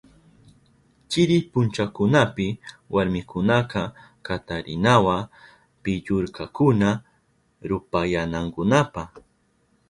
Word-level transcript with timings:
Chiri 1.09 1.37
punchakunapi 1.51 2.47
warmikunaka 2.93 3.81
katarinawa 4.25 5.17
pillurirkakuna 5.83 6.89
rupayanankunapa. 7.69 9.03